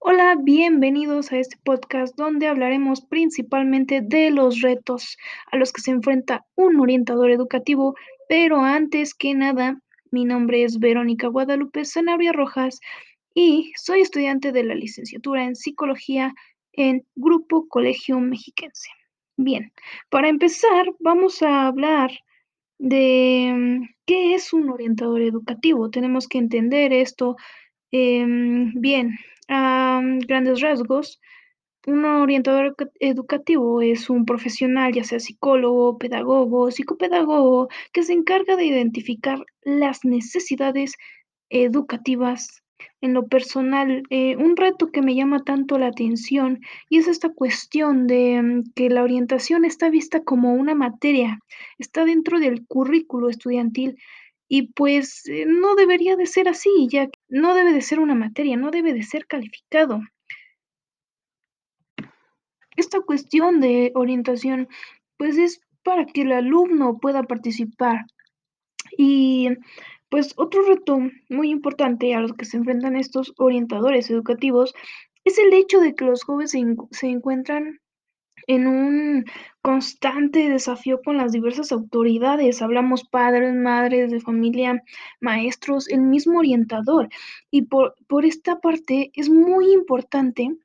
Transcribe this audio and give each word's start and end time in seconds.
Hola, 0.00 0.36
bienvenidos 0.40 1.32
a 1.32 1.38
este 1.38 1.56
podcast 1.64 2.16
donde 2.16 2.46
hablaremos 2.46 3.00
principalmente 3.00 4.00
de 4.00 4.30
los 4.30 4.60
retos 4.60 5.18
a 5.50 5.56
los 5.56 5.72
que 5.72 5.80
se 5.80 5.90
enfrenta 5.90 6.46
un 6.54 6.78
orientador 6.78 7.32
educativo, 7.32 7.96
pero 8.28 8.60
antes 8.60 9.12
que 9.12 9.34
nada, 9.34 9.82
mi 10.12 10.24
nombre 10.24 10.62
es 10.62 10.78
Verónica 10.78 11.26
Guadalupe 11.26 11.84
Sanabria 11.84 12.32
Rojas 12.32 12.78
y 13.34 13.72
soy 13.74 14.02
estudiante 14.02 14.52
de 14.52 14.62
la 14.62 14.76
licenciatura 14.76 15.44
en 15.44 15.56
psicología 15.56 16.32
en 16.72 17.04
Grupo 17.16 17.66
Colegio 17.66 18.20
Mexiquense. 18.20 18.90
Bien, 19.36 19.72
para 20.10 20.28
empezar, 20.28 20.86
vamos 21.00 21.42
a 21.42 21.66
hablar 21.66 22.12
de 22.78 23.52
mm, 23.52 23.88
qué 24.06 24.34
es 24.34 24.52
un 24.52 24.70
orientador 24.70 25.22
educativo. 25.22 25.90
Tenemos 25.90 26.28
que 26.28 26.38
entender 26.38 26.92
esto 26.92 27.36
em, 27.90 28.72
bien 28.80 29.18
grandes 30.26 30.60
rasgos, 30.60 31.20
un 31.86 32.04
orientador 32.04 32.76
educativo 33.00 33.80
es 33.80 34.10
un 34.10 34.26
profesional, 34.26 34.92
ya 34.92 35.04
sea 35.04 35.20
psicólogo, 35.20 35.96
pedagogo, 35.96 36.70
psicopedagogo, 36.70 37.68
que 37.92 38.02
se 38.02 38.12
encarga 38.12 38.56
de 38.56 38.66
identificar 38.66 39.44
las 39.62 40.04
necesidades 40.04 40.94
educativas. 41.50 42.62
En 43.00 43.14
lo 43.14 43.26
personal, 43.26 44.02
eh, 44.10 44.36
un 44.36 44.56
reto 44.56 44.90
que 44.90 45.02
me 45.02 45.14
llama 45.14 45.44
tanto 45.44 45.78
la 45.78 45.86
atención 45.86 46.60
y 46.88 46.98
es 46.98 47.08
esta 47.08 47.30
cuestión 47.30 48.06
de 48.06 48.42
mm, 48.42 48.72
que 48.74 48.90
la 48.90 49.02
orientación 49.02 49.64
está 49.64 49.88
vista 49.88 50.22
como 50.22 50.54
una 50.54 50.74
materia, 50.74 51.38
está 51.78 52.04
dentro 52.04 52.38
del 52.38 52.66
currículo 52.66 53.30
estudiantil 53.30 53.96
y 54.48 54.72
pues 54.72 55.26
eh, 55.26 55.44
no 55.46 55.74
debería 55.74 56.16
de 56.16 56.26
ser 56.26 56.48
así, 56.48 56.88
ya 56.90 57.06
que 57.06 57.18
no 57.28 57.54
debe 57.54 57.72
de 57.72 57.82
ser 57.82 58.00
una 58.00 58.14
materia, 58.14 58.56
no 58.56 58.70
debe 58.70 58.94
de 58.94 59.02
ser 59.02 59.26
calificado. 59.26 60.00
Esta 62.76 63.00
cuestión 63.00 63.60
de 63.60 63.92
orientación, 63.94 64.68
pues 65.16 65.36
es 65.36 65.60
para 65.82 66.06
que 66.06 66.22
el 66.22 66.32
alumno 66.32 66.98
pueda 66.98 67.22
participar. 67.24 68.06
Y 68.96 69.48
pues 70.08 70.32
otro 70.36 70.62
reto 70.62 70.98
muy 71.28 71.50
importante 71.50 72.14
a 72.14 72.20
los 72.20 72.32
que 72.32 72.46
se 72.46 72.56
enfrentan 72.56 72.96
estos 72.96 73.34
orientadores 73.36 74.08
educativos 74.10 74.74
es 75.24 75.38
el 75.38 75.52
hecho 75.52 75.80
de 75.80 75.94
que 75.94 76.06
los 76.06 76.22
jóvenes 76.24 76.52
se, 76.52 76.64
se 76.92 77.08
encuentran 77.08 77.80
en 78.48 78.66
un 78.66 79.24
constante 79.62 80.48
desafío 80.48 81.00
con 81.04 81.18
las 81.18 81.32
diversas 81.32 81.70
autoridades. 81.70 82.62
Hablamos 82.62 83.04
padres, 83.04 83.54
madres 83.54 84.10
de 84.10 84.20
familia, 84.20 84.82
maestros, 85.20 85.88
el 85.88 86.00
mismo 86.00 86.40
orientador. 86.40 87.08
Y 87.50 87.62
por, 87.62 87.94
por 88.08 88.24
esta 88.24 88.58
parte 88.60 89.12
es 89.14 89.28
muy 89.28 89.72
importante 89.72 90.56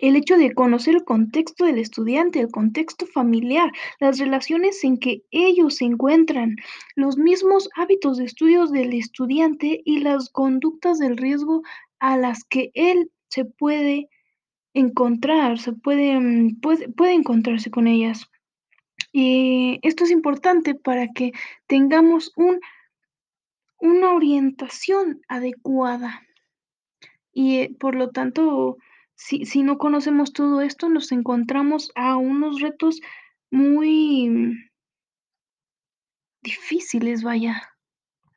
el 0.00 0.16
hecho 0.16 0.36
de 0.36 0.54
conocer 0.54 0.94
el 0.94 1.04
contexto 1.04 1.64
del 1.66 1.78
estudiante, 1.78 2.40
el 2.40 2.50
contexto 2.50 3.06
familiar, 3.06 3.70
las 3.98 4.18
relaciones 4.18 4.82
en 4.82 4.96
que 4.96 5.22
ellos 5.30 5.76
se 5.76 5.84
encuentran, 5.84 6.56
los 6.96 7.18
mismos 7.18 7.68
hábitos 7.76 8.16
de 8.16 8.24
estudios 8.24 8.72
del 8.72 8.94
estudiante 8.94 9.82
y 9.84 9.98
las 9.98 10.30
conductas 10.30 10.98
del 10.98 11.16
riesgo 11.16 11.62
a 11.98 12.16
las 12.16 12.44
que 12.44 12.70
él 12.74 13.10
se 13.28 13.44
puede 13.44 14.08
encontrar, 14.74 15.58
se 15.58 15.72
puede, 15.72 16.18
mm, 16.18 16.60
puede, 16.60 16.88
puede 16.88 17.14
encontrarse 17.14 17.70
con 17.70 17.86
ellas. 17.86 18.26
Y 19.12 19.80
esto 19.82 20.04
es 20.04 20.10
importante 20.10 20.74
para 20.74 21.08
que 21.08 21.32
tengamos 21.66 22.32
un, 22.36 22.60
una 23.78 24.12
orientación 24.12 25.22
adecuada. 25.28 26.22
Y 27.32 27.58
eh, 27.58 27.76
por 27.78 27.94
lo 27.94 28.10
tanto, 28.10 28.76
si, 29.14 29.46
si 29.46 29.62
no 29.62 29.78
conocemos 29.78 30.32
todo 30.32 30.60
esto, 30.60 30.88
nos 30.88 31.12
encontramos 31.12 31.90
a 31.94 32.16
unos 32.16 32.60
retos 32.60 33.00
muy 33.50 34.56
difíciles, 36.42 37.22
vaya. 37.22 37.62